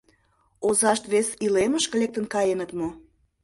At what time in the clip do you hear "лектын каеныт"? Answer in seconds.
1.99-2.71